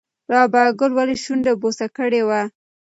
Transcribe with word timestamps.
رابعه 0.33 0.71
ګل 0.79 0.91
ولې 0.95 1.15
شونډه 1.23 1.51
بوڅه 1.61 1.87
کړې 1.97 2.21
وه؟ 2.27 2.41